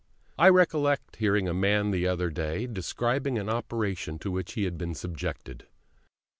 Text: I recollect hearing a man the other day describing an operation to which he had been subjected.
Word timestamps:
I 0.35 0.49
recollect 0.49 1.17
hearing 1.17 1.47
a 1.47 1.53
man 1.53 1.91
the 1.91 2.07
other 2.07 2.31
day 2.31 2.65
describing 2.65 3.37
an 3.37 3.49
operation 3.49 4.17
to 4.17 4.31
which 4.31 4.53
he 4.53 4.63
had 4.63 4.75
been 4.75 4.95
subjected. 4.95 5.67